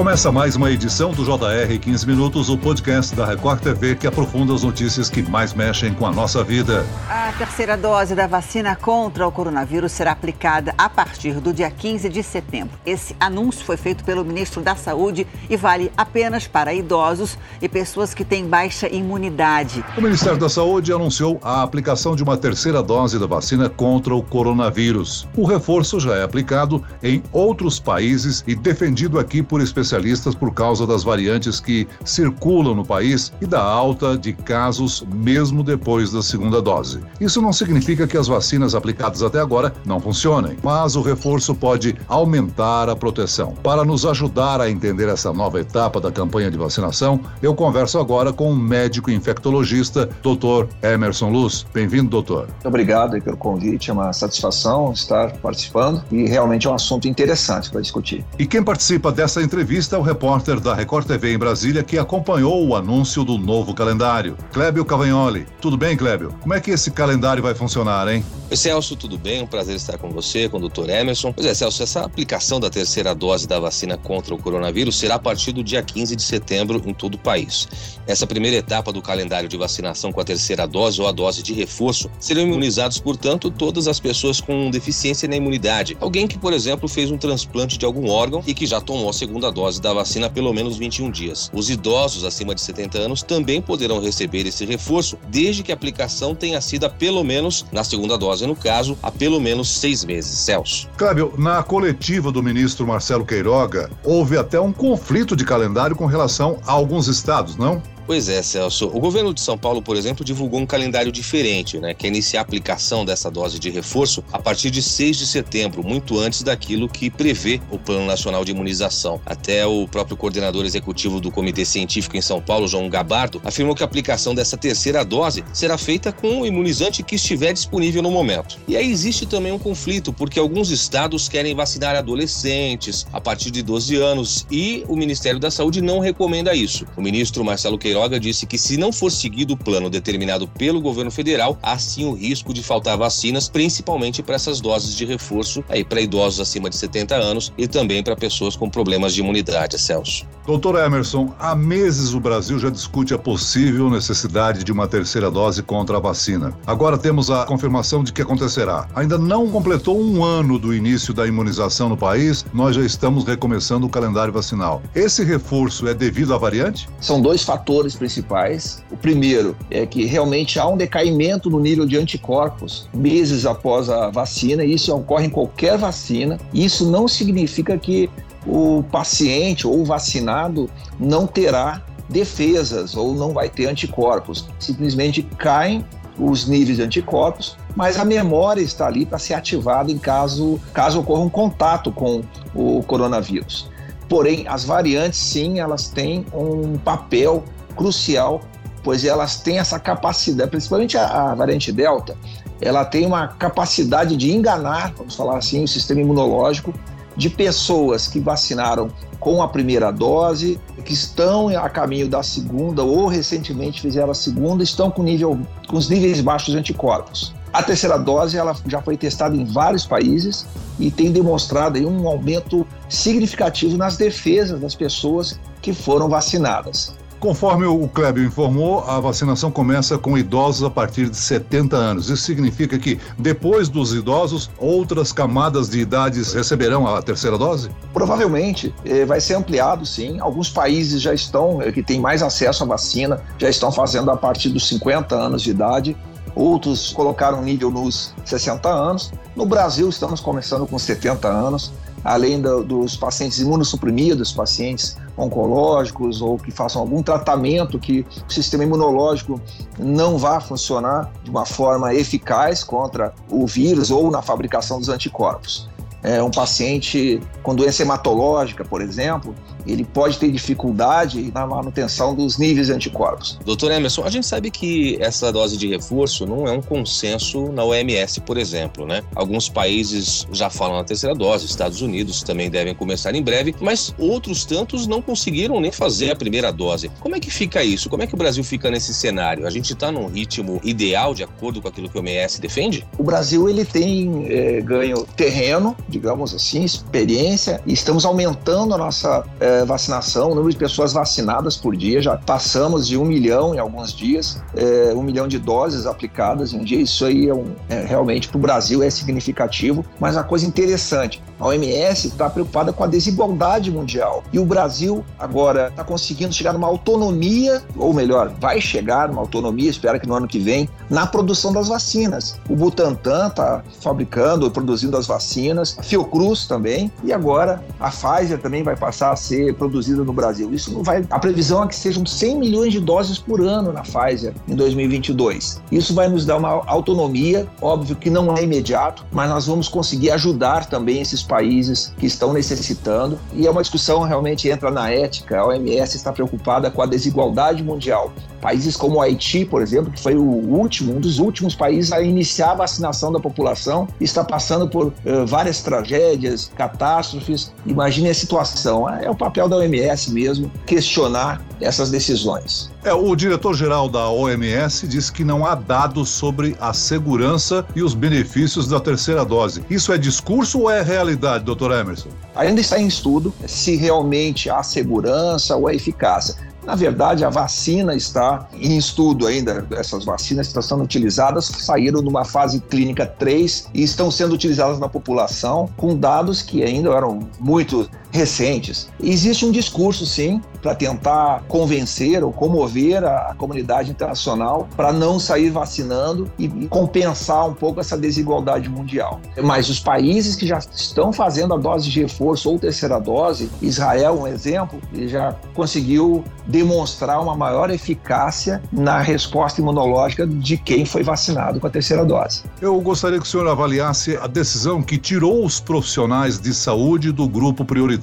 [0.00, 4.54] Começa mais uma edição do JR 15 Minutos, o podcast da Record TV que aprofunda
[4.54, 6.86] as notícias que mais mexem com a nossa vida.
[7.06, 12.08] A terceira dose da vacina contra o coronavírus será aplicada a partir do dia 15
[12.08, 12.78] de setembro.
[12.86, 18.14] Esse anúncio foi feito pelo ministro da Saúde e vale apenas para idosos e pessoas
[18.14, 19.84] que têm baixa imunidade.
[19.98, 24.22] O Ministério da Saúde anunciou a aplicação de uma terceira dose da vacina contra o
[24.22, 25.28] coronavírus.
[25.36, 30.52] O reforço já é aplicado em outros países e defendido aqui por especialistas especialistas por
[30.52, 36.22] causa das variantes que circulam no país e da alta de casos mesmo depois da
[36.22, 37.00] segunda dose.
[37.20, 41.96] Isso não significa que as vacinas aplicadas até agora não funcionem, mas o reforço pode
[42.06, 43.54] aumentar a proteção.
[43.62, 48.32] Para nos ajudar a entender essa nova etapa da campanha de vacinação, eu converso agora
[48.32, 50.66] com o médico infectologista, Dr.
[50.82, 51.66] Emerson Luz.
[51.74, 52.48] Bem-vindo, doutor.
[52.64, 57.80] Obrigado pelo convite, é uma satisfação estar participando e realmente é um assunto interessante para
[57.80, 58.24] discutir.
[58.38, 62.66] E quem participa dessa entrevista entrevista ao repórter da Record TV em Brasília que acompanhou
[62.66, 64.36] o anúncio do novo calendário.
[64.52, 65.46] Clébio Cavagnoli.
[65.60, 66.34] Tudo bem, Clébio?
[66.40, 68.24] Como é que esse calendário vai funcionar, hein?
[68.50, 69.40] Oi, Celso, tudo bem?
[69.40, 70.90] Um prazer estar com você, com o Dr.
[70.90, 71.32] Emerson.
[71.32, 75.18] Pois é, Celso, essa aplicação da terceira dose da vacina contra o coronavírus será a
[75.20, 77.68] partir do dia 15 de setembro em todo o país.
[78.08, 81.54] Essa primeira etapa do calendário de vacinação com a terceira dose ou a dose de
[81.54, 85.96] reforço serão imunizados, portanto, todas as pessoas com deficiência na imunidade.
[86.00, 89.12] Alguém que, por exemplo, fez um transplante de algum órgão e que já tomou a
[89.12, 91.48] segunda dose da vacina há pelo menos 21 dias.
[91.54, 96.34] Os idosos acima de 70 anos também poderão receber esse reforço, desde que a aplicação
[96.34, 100.30] tenha sido pelo menos na segunda dose no caso, há pelo menos seis meses.
[100.30, 100.88] Celso.
[100.96, 106.58] Cláudio, na coletiva do ministro Marcelo Queiroga, houve até um conflito de calendário com relação
[106.66, 107.82] a alguns estados, não?
[108.10, 108.86] Pois é, Celso.
[108.88, 111.94] O governo de São Paulo, por exemplo, divulgou um calendário diferente, né?
[111.94, 115.84] Que é iniciar a aplicação dessa dose de reforço a partir de 6 de setembro,
[115.86, 119.20] muito antes daquilo que prevê o Plano Nacional de Imunização.
[119.24, 123.84] Até o próprio coordenador executivo do Comitê Científico em São Paulo, João Gabardo, afirmou que
[123.84, 128.58] a aplicação dessa terceira dose será feita com o imunizante que estiver disponível no momento.
[128.66, 133.62] E aí existe também um conflito, porque alguns estados querem vacinar adolescentes a partir de
[133.62, 136.84] 12 anos e o Ministério da Saúde não recomenda isso.
[136.96, 140.80] O ministro Marcelo Queiroz Queiroga disse que se não for seguido o plano determinado pelo
[140.80, 145.62] governo federal, há sim o risco de faltar vacinas, principalmente para essas doses de reforço
[145.68, 149.78] aí para idosos acima de 70 anos e também para pessoas com problemas de imunidade,
[149.78, 150.24] Celso.
[150.46, 155.62] Doutor Emerson, há meses o Brasil já discute a possível necessidade de uma terceira dose
[155.62, 156.52] contra a vacina.
[156.66, 158.88] Agora temos a confirmação de que acontecerá.
[158.96, 163.86] Ainda não completou um ano do início da imunização no país, nós já estamos recomeçando
[163.86, 164.82] o calendário vacinal.
[164.94, 166.88] Esse reforço é devido à variante?
[167.00, 168.82] São dois fatores fatores principais.
[168.90, 174.10] O primeiro é que realmente há um decaimento no nível de anticorpos meses após a
[174.10, 176.38] vacina, e isso ocorre em qualquer vacina.
[176.52, 178.08] Isso não significa que
[178.46, 184.46] o paciente ou o vacinado não terá defesas ou não vai ter anticorpos.
[184.58, 185.84] Simplesmente caem
[186.18, 191.00] os níveis de anticorpos, mas a memória está ali para ser ativada em caso, caso
[191.00, 192.22] ocorra um contato com
[192.54, 193.70] o coronavírus.
[194.08, 198.40] Porém, as variantes, sim, elas têm um papel crucial,
[198.82, 202.16] pois elas têm essa capacidade, principalmente a, a variante Delta,
[202.60, 206.74] ela tem uma capacidade de enganar, vamos falar assim, o sistema imunológico
[207.16, 213.06] de pessoas que vacinaram com a primeira dose, que estão a caminho da segunda ou
[213.06, 215.38] recentemente fizeram a segunda, estão com, nível,
[215.68, 217.34] com os níveis baixos de anticorpos.
[217.52, 220.46] A terceira dose ela já foi testada em vários países
[220.78, 226.94] e tem demonstrado aí um aumento significativo nas defesas das pessoas que foram vacinadas.
[227.20, 232.08] Conforme o Kleber informou, a vacinação começa com idosos a partir de 70 anos.
[232.08, 237.68] Isso significa que, depois dos idosos, outras camadas de idades receberão a terceira dose?
[237.92, 238.74] Provavelmente.
[238.86, 240.18] Eh, vai ser ampliado, sim.
[240.18, 244.16] Alguns países já estão, eh, que têm mais acesso à vacina, já estão fazendo a
[244.16, 245.94] partir dos 50 anos de idade.
[246.34, 249.12] Outros colocaram nível nos 60 anos.
[249.36, 251.70] No Brasil, estamos começando com 70 anos
[252.04, 258.64] além do, dos pacientes imunossuprimidos, pacientes oncológicos ou que façam algum tratamento que o sistema
[258.64, 259.40] imunológico
[259.78, 265.68] não vá funcionar de uma forma eficaz contra o vírus ou na fabricação dos anticorpos.
[266.02, 269.34] É, um paciente com doença hematológica, por exemplo,
[269.66, 273.38] ele pode ter dificuldade na manutenção dos níveis de anticorpos.
[273.44, 277.64] Doutor Emerson, a gente sabe que essa dose de reforço não é um consenso na
[277.64, 279.02] OMS, por exemplo, né?
[279.14, 283.94] Alguns países já falam na terceira dose, Estados Unidos também devem começar em breve, mas
[283.98, 286.90] outros tantos não conseguiram nem fazer a primeira dose.
[287.00, 287.88] Como é que fica isso?
[287.88, 289.46] Como é que o Brasil fica nesse cenário?
[289.46, 292.86] A gente está num ritmo ideal de acordo com aquilo que a OMS defende?
[292.98, 299.24] O Brasil ele tem é, ganho terreno digamos assim, experiência e estamos aumentando a nossa
[299.38, 303.54] é, é, vacinação, o número de pessoas vacinadas por dia, já passamos de um milhão
[303.54, 306.80] em alguns dias, é, um milhão de doses aplicadas em um dia.
[306.80, 311.22] Isso aí é, um, é realmente para o Brasil é significativo, mas a coisa interessante,
[311.40, 316.52] a OMS está preocupada com a desigualdade mundial e o Brasil agora está conseguindo chegar
[316.52, 321.06] numa autonomia, ou melhor, vai chegar numa autonomia, espero que no ano que vem, na
[321.06, 322.38] produção das vacinas.
[322.48, 328.62] O Butantan está fabricando produzindo as vacinas, a Fiocruz também, e agora a Pfizer também
[328.62, 330.52] vai passar a ser produzida no Brasil.
[330.52, 331.04] Isso não vai.
[331.10, 335.62] A previsão é que sejam 100 milhões de doses por ano na Pfizer em 2022.
[335.72, 340.10] Isso vai nos dar uma autonomia, óbvio que não é imediato, mas nós vamos conseguir
[340.10, 343.16] ajudar também esses países que estão necessitando.
[343.32, 345.38] E é uma discussão realmente entra na ética.
[345.38, 348.12] A OMS está preocupada com a desigualdade mundial.
[348.40, 352.52] Países como Haiti, por exemplo, que foi o último, um dos últimos países a iniciar
[352.52, 357.52] a vacinação da população, está passando por uh, várias tragédias, catástrofes.
[357.64, 358.88] Imagine a situação.
[358.88, 362.70] É o papel da OMS mesmo questionar essas decisões.
[362.82, 367.92] É, o diretor-geral da OMS diz que não há dados sobre a segurança e os
[367.92, 369.62] benefícios da terceira dose.
[369.68, 372.08] Isso é discurso ou é realidade, doutor Emerson?
[372.34, 376.36] Ainda está em estudo se realmente há segurança ou a eficácia.
[376.64, 379.66] Na verdade, a vacina está em estudo ainda.
[379.72, 384.88] Essas vacinas estão sendo utilizadas, saíram numa fase clínica 3 e estão sendo utilizadas na
[384.88, 388.88] população com dados que ainda eram muito recentes.
[389.02, 395.50] Existe um discurso, sim, para tentar convencer ou comover a comunidade internacional para não sair
[395.50, 399.20] vacinando e compensar um pouco essa desigualdade mundial.
[399.42, 404.20] Mas os países que já estão fazendo a dose de reforço ou terceira dose, Israel,
[404.20, 411.60] um exemplo, já conseguiu demonstrar uma maior eficácia na resposta imunológica de quem foi vacinado
[411.60, 412.42] com a terceira dose.
[412.60, 417.28] Eu gostaria que o senhor avaliasse a decisão que tirou os profissionais de saúde do
[417.28, 417.99] grupo prioritário,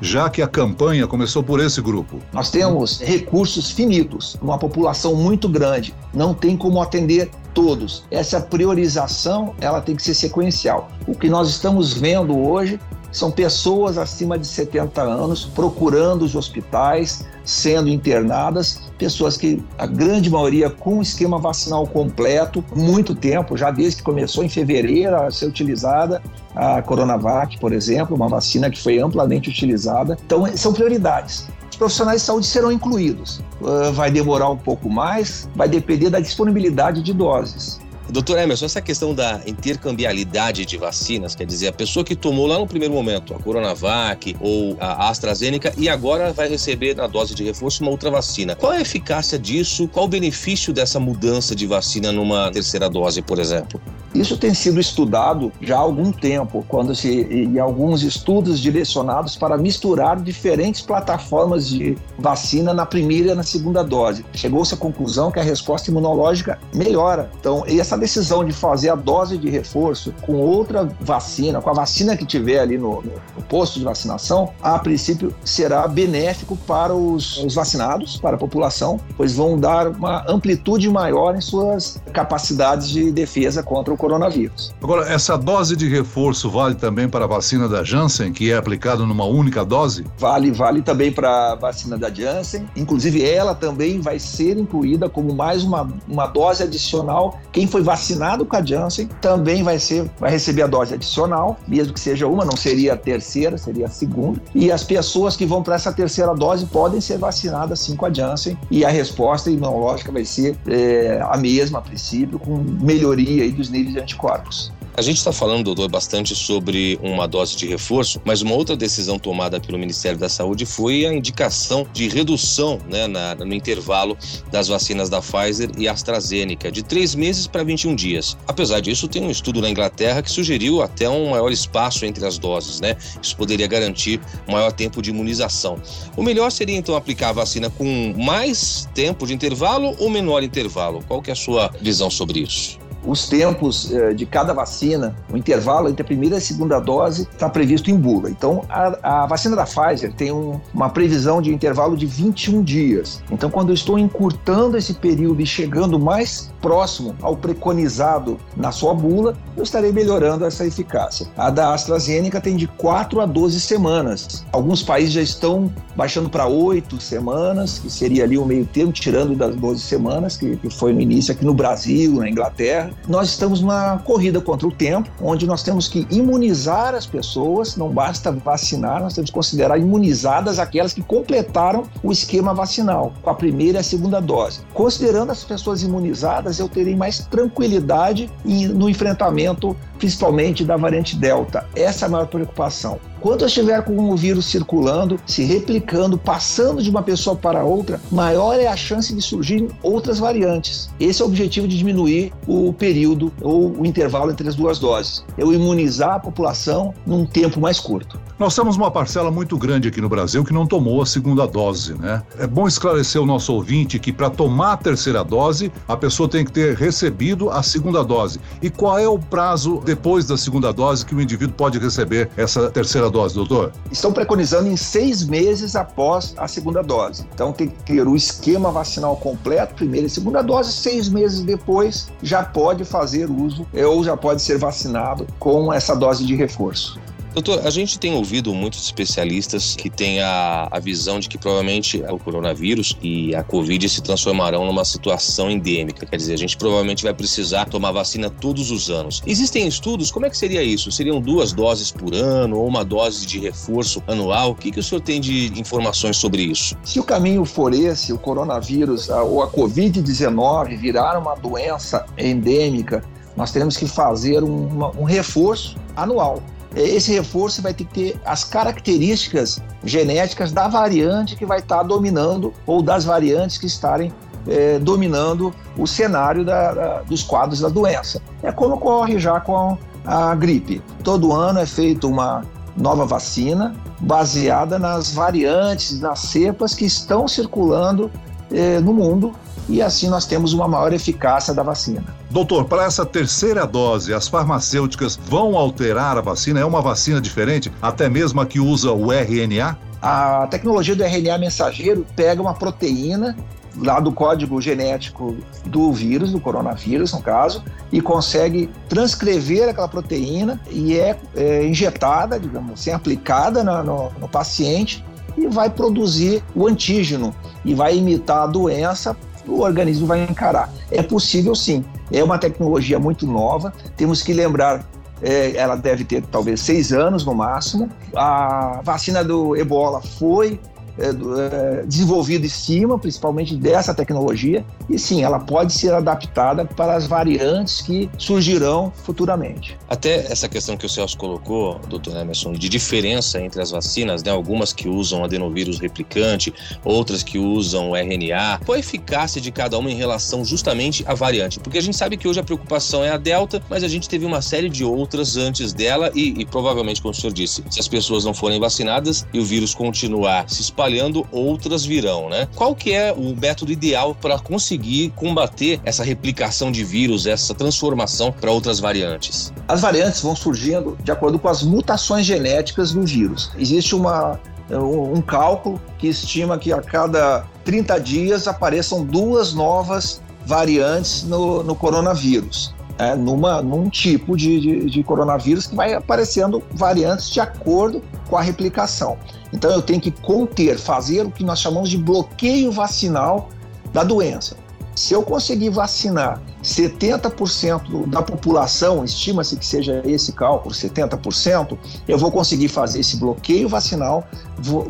[0.00, 2.18] já que a campanha começou por esse grupo.
[2.32, 8.04] Nós temos recursos finitos, uma população muito grande, não tem como atender todos.
[8.10, 10.90] Essa priorização, ela tem que ser sequencial.
[11.06, 12.78] O que nós estamos vendo hoje
[13.12, 20.30] são pessoas acima de 70 anos procurando os hospitais, sendo internadas, pessoas que a grande
[20.30, 25.46] maioria com esquema vacinal completo, muito tempo, já desde que começou em fevereiro a ser
[25.46, 26.22] utilizada
[26.56, 30.16] a Coronavac, por exemplo, uma vacina que foi amplamente utilizada.
[30.24, 31.48] Então, são prioridades.
[31.70, 33.40] Os profissionais de saúde serão incluídos.
[33.60, 37.80] Uh, vai demorar um pouco mais, vai depender da disponibilidade de doses.
[38.12, 42.58] Doutor Emerson, essa questão da intercambialidade de vacinas, quer dizer, a pessoa que tomou lá
[42.58, 47.42] no primeiro momento a Coronavac ou a AstraZeneca e agora vai receber na dose de
[47.42, 48.54] reforço uma outra vacina.
[48.54, 49.88] Qual a eficácia disso?
[49.88, 53.80] Qual o benefício dessa mudança de vacina numa terceira dose, por exemplo?
[54.14, 59.56] Isso tem sido estudado já há algum tempo, quando se em alguns estudos direcionados para
[59.56, 64.24] misturar diferentes plataformas de vacina na primeira e na segunda dose.
[64.34, 67.30] Chegou-se à conclusão que a resposta imunológica melhora.
[67.38, 72.16] Então, essa decisão de fazer a dose de reforço com outra vacina, com a vacina
[72.16, 77.54] que tiver ali no, no posto de vacinação, a princípio será benéfico para os, os
[77.54, 83.62] vacinados, para a população, pois vão dar uma amplitude maior em suas capacidades de defesa
[83.62, 84.74] contra o coronavírus.
[84.82, 89.06] Agora, essa dose de reforço vale também para a vacina da Janssen, que é aplicada
[89.06, 90.04] numa única dose?
[90.18, 92.68] Vale, vale também para a vacina da Janssen.
[92.74, 97.38] Inclusive, ela também vai ser incluída como mais uma, uma dose adicional.
[97.52, 101.94] Quem foi vacinado com a Janssen também vai ser, vai receber a dose adicional, mesmo
[101.94, 104.42] que seja uma, não seria a terceira, seria a segunda.
[104.52, 108.12] E as pessoas que vão para essa terceira dose podem ser vacinadas sim com a
[108.12, 113.52] Janssen e a resposta imunológica vai ser é, a mesma a princípio, com melhoria aí
[113.52, 114.72] dos níveis de anticorpos.
[114.94, 119.18] A gente está falando, doutor, bastante sobre uma dose de reforço, mas uma outra decisão
[119.18, 124.18] tomada pelo Ministério da Saúde foi a indicação de redução né, na, no intervalo
[124.50, 128.36] das vacinas da Pfizer e AstraZeneca, de três meses para 21 dias.
[128.46, 132.36] Apesar disso, tem um estudo na Inglaterra que sugeriu até um maior espaço entre as
[132.36, 132.94] doses, né?
[133.22, 135.80] Isso poderia garantir maior tempo de imunização.
[136.18, 141.02] O melhor seria então aplicar a vacina com mais tempo de intervalo ou menor intervalo?
[141.08, 142.81] Qual que é a sua visão sobre isso?
[143.04, 147.22] Os tempos eh, de cada vacina, o intervalo entre a primeira e a segunda dose
[147.22, 148.30] está previsto em bula.
[148.30, 153.22] Então, a, a vacina da Pfizer tem um, uma previsão de intervalo de 21 dias.
[153.30, 158.94] Então, quando eu estou encurtando esse período e chegando mais próximo ao preconizado na sua
[158.94, 161.26] bula, eu estarei melhorando essa eficácia.
[161.36, 164.44] A da AstraZeneca tem de 4 a 12 semanas.
[164.52, 169.34] Alguns países já estão baixando para 8 semanas, que seria ali o meio termo, tirando
[169.34, 173.60] das 12 semanas, que, que foi no início aqui no Brasil, na Inglaterra nós estamos
[173.60, 179.02] numa corrida contra o tempo, onde nós temos que imunizar as pessoas, não basta vacinar,
[179.02, 183.80] nós temos que considerar imunizadas aquelas que completaram o esquema vacinal, com a primeira e
[183.80, 184.60] a segunda dose.
[184.74, 191.66] Considerando as pessoas imunizadas, eu terei mais tranquilidade no enfrentamento, principalmente da variante Delta.
[191.74, 192.98] Essa é a maior preocupação.
[193.22, 198.00] Quando eu estiver com o vírus circulando, se replicando, passando de uma pessoa para outra,
[198.10, 200.90] maior é a chance de surgirem outras variantes.
[200.98, 205.24] Esse é o objetivo de diminuir o período ou o intervalo entre as duas doses.
[205.38, 208.20] Eu imunizar a população num tempo mais curto.
[208.42, 211.94] Nós temos uma parcela muito grande aqui no Brasil que não tomou a segunda dose,
[211.94, 212.24] né?
[212.36, 216.44] É bom esclarecer o nosso ouvinte que para tomar a terceira dose, a pessoa tem
[216.44, 218.40] que ter recebido a segunda dose.
[218.60, 222.68] E qual é o prazo depois da segunda dose que o indivíduo pode receber essa
[222.68, 223.70] terceira dose, doutor?
[223.92, 227.24] Estão preconizando em seis meses após a segunda dose.
[227.32, 232.10] Então tem que ter o esquema vacinal completo, primeira e segunda dose, seis meses depois
[232.20, 236.98] já pode fazer uso ou já pode ser vacinado com essa dose de reforço.
[237.34, 242.02] Doutor, a gente tem ouvido muitos especialistas que têm a, a visão de que provavelmente
[242.10, 246.04] o coronavírus e a Covid se transformarão numa situação endêmica.
[246.04, 249.22] Quer dizer, a gente provavelmente vai precisar tomar vacina todos os anos.
[249.26, 250.10] Existem estudos?
[250.10, 250.92] Como é que seria isso?
[250.92, 254.50] Seriam duas doses por ano ou uma dose de reforço anual?
[254.50, 256.76] O que, que o senhor tem de informações sobre isso?
[256.84, 263.02] Se o caminho for esse, o coronavírus ou a Covid-19 virar uma doença endêmica,
[263.34, 266.42] nós teremos que fazer um, um reforço anual
[266.74, 272.52] esse reforço vai ter que ter as características genéticas da variante que vai estar dominando
[272.66, 274.12] ou das variantes que estarem
[274.46, 278.20] é, dominando o cenário da, da, dos quadros da doença.
[278.42, 280.82] É como ocorre já com a gripe.
[281.04, 282.42] Todo ano é feita uma
[282.76, 288.10] nova vacina baseada nas variantes, nas cepas que estão circulando
[288.52, 289.32] é, no mundo
[289.68, 292.04] e assim nós temos uma maior eficácia da vacina.
[292.30, 296.60] Doutor, para essa terceira dose, as farmacêuticas vão alterar a vacina?
[296.60, 299.76] É uma vacina diferente, até mesmo a que usa o RNA?
[300.00, 303.36] A tecnologia do RNA mensageiro pega uma proteína
[303.76, 310.60] lá do código genético do vírus, do coronavírus, no caso, e consegue transcrever aquela proteína
[310.70, 315.04] e é, é injetada, digamos assim, aplicada no, no, no paciente
[315.36, 317.34] e vai produzir o antígeno
[317.64, 320.72] e vai imitar a doença o organismo vai encarar.
[320.90, 324.84] É possível sim, é uma tecnologia muito nova, temos que lembrar
[325.22, 327.88] é, ela deve ter talvez seis anos no máximo.
[328.14, 330.60] A vacina do ebola foi
[330.98, 336.94] é, é, desenvolvido em cima, principalmente dessa tecnologia, e sim, ela pode ser adaptada para
[336.94, 339.78] as variantes que surgirão futuramente.
[339.88, 344.30] Até essa questão que o Celso colocou, doutor Emerson, de diferença entre as vacinas, né?
[344.30, 346.52] algumas que usam adenovírus replicante,
[346.84, 351.58] outras que usam RNA, qual a eficácia de cada uma em relação justamente à variante?
[351.58, 354.24] Porque a gente sabe que hoje a preocupação é a Delta, mas a gente teve
[354.24, 357.88] uma série de outras antes dela e, e provavelmente, como o senhor disse, se as
[357.88, 362.48] pessoas não forem vacinadas e o vírus continuar se espalhando, espalhando, outras virão, né?
[362.56, 368.32] Qual que é o método ideal para conseguir combater essa replicação de vírus, essa transformação
[368.32, 369.52] para outras variantes?
[369.68, 373.52] As variantes vão surgindo de acordo com as mutações genéticas do vírus.
[373.56, 381.24] Existe uma um cálculo que estima que a cada 30 dias apareçam duas novas variantes
[381.24, 382.74] no, no coronavírus.
[382.98, 388.36] É, numa, num tipo de, de, de coronavírus que vai aparecendo variantes de acordo com
[388.36, 389.16] a replicação.
[389.52, 393.48] Então eu tenho que conter, fazer o que nós chamamos de bloqueio vacinal
[393.92, 394.56] da doença.
[394.94, 402.30] Se eu conseguir vacinar 70% da população, estima-se que seja esse cálculo, 70%, eu vou
[402.30, 404.26] conseguir fazer esse bloqueio vacinal,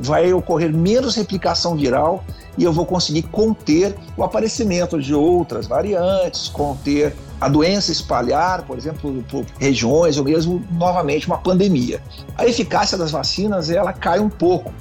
[0.01, 2.25] vai ocorrer menos replicação viral
[2.59, 8.77] e eu vou conseguir conter o aparecimento de outras variantes, conter a doença espalhar, por
[8.77, 12.03] exemplo, por regiões ou mesmo novamente uma pandemia.
[12.37, 14.73] A eficácia das vacinas ela cai um pouco.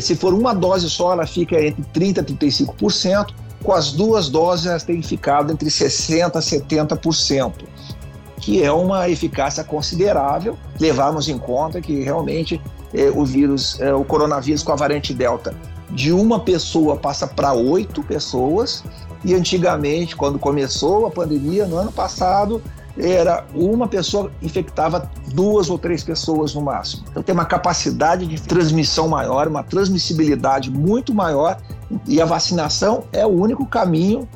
[0.00, 3.47] Se for uma dose só, ela fica entre 30% e 35%.
[3.62, 7.52] Com as duas doses, ela tem ficado entre 60% a 70%,
[8.38, 10.56] que é uma eficácia considerável.
[10.78, 12.60] Levarmos em conta que realmente
[12.94, 15.54] eh, o vírus, eh, o coronavírus com a variante Delta,
[15.90, 18.84] de uma pessoa passa para oito pessoas
[19.24, 22.62] e antigamente, quando começou a pandemia, no ano passado,
[22.96, 27.04] era uma pessoa infectava duas ou três pessoas no máximo.
[27.10, 31.58] Então tem uma capacidade de transmissão maior, uma transmissibilidade muito maior
[32.06, 34.28] e a vacinação é o único caminho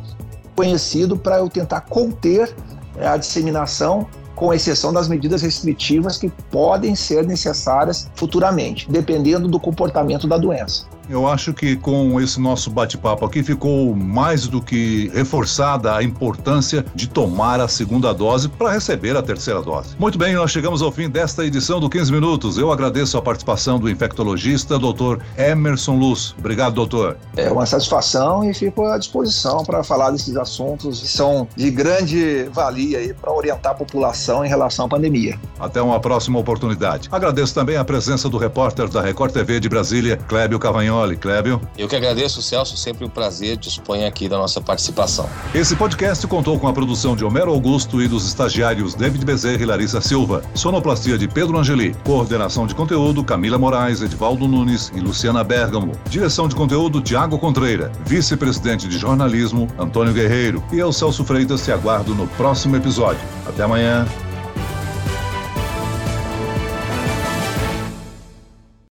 [0.55, 2.55] conhecido para eu tentar conter
[2.97, 9.61] é, a disseminação, com exceção das medidas restritivas que podem ser necessárias futuramente, dependendo do
[9.61, 10.87] comportamento da doença.
[11.09, 16.85] Eu acho que com esse nosso bate-papo aqui ficou mais do que reforçada a importância
[16.95, 19.97] de tomar a segunda dose para receber a terceira dose.
[19.99, 22.57] Muito bem, nós chegamos ao fim desta edição do 15 Minutos.
[22.57, 26.35] Eu agradeço a participação do infectologista, doutor Emerson Luz.
[26.39, 27.19] Obrigado, doutor.
[27.37, 32.45] É uma satisfação e fico à disposição para falar desses assuntos que são de grande
[32.53, 35.39] valia para orientar a população em relação à pandemia.
[35.59, 37.09] Até uma próxima oportunidade.
[37.11, 41.17] Agradeço também a presença do repórter da Record TV de Brasília, Clébio Cavagnoli.
[41.17, 41.61] Clébio.
[41.77, 42.77] Eu que agradeço, Celso.
[42.77, 45.29] Sempre um prazer dispõe aqui da nossa participação.
[45.55, 49.67] Esse podcast contou com a produção de Homero Augusto e dos estagiários David Bezerra e
[49.67, 50.43] Larissa Silva.
[50.55, 51.95] Sonoplastia de Pedro Angeli.
[52.05, 55.93] Coordenação de conteúdo Camila Moraes, Edvaldo Nunes e Luciana Bergamo.
[56.09, 57.91] Direção de conteúdo Tiago Contreira.
[58.07, 60.62] Vice-presidente de jornalismo Antônio Guerreiro.
[60.73, 63.42] E eu, Celso Freitas, te aguardo no próximo episódio.
[63.53, 64.07] Até amanhã.